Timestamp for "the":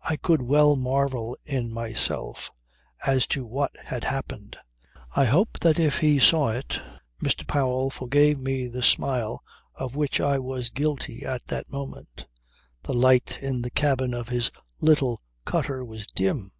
8.68-8.82, 12.84-12.94, 13.60-13.70